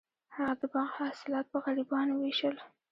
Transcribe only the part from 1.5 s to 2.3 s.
غریبانو